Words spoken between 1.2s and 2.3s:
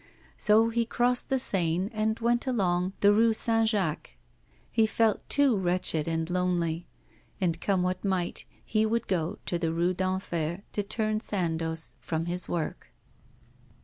the Seine and